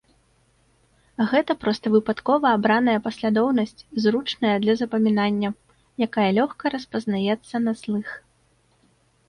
[1.33, 5.49] Гэта проста выпадкова абраная паслядоўнасць, зручная для запамінання,
[6.09, 8.07] якая лёгка распазнаецца на слых.